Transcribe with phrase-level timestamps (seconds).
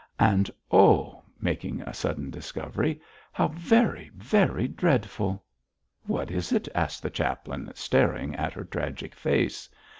[0.17, 2.99] And, oh!' making a sudden discovery,
[3.31, 5.43] 'how very, very dreadful!'
[6.07, 9.69] 'What is it?' asked the chaplain, staring at her tragic face.